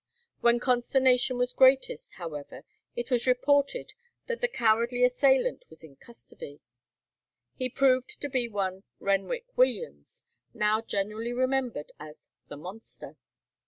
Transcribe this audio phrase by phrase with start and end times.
[0.39, 2.65] When consternation was greatest, however,
[2.95, 3.93] it was reported
[4.25, 6.59] that the cowardly assailant was in custody.
[7.53, 10.23] He proved to be one Renwick Williams,
[10.55, 13.15] now generally remembered as "the monster."